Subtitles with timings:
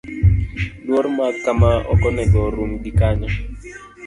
[0.85, 3.29] Luor ma kama ok onego orum gi kanyo.